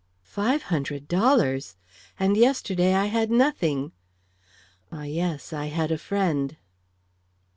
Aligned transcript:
Five 0.23 0.63
hundred 0.63 1.07
dollars! 1.07 1.75
and 2.19 2.35
yesterday 2.35 2.95
I 2.95 3.05
had 3.05 3.29
nothing. 3.29 3.91
Ah, 4.91 5.03
yes, 5.03 5.53
I 5.53 5.67
had 5.67 5.91
_a 5.91 5.99
friend! 5.99 6.57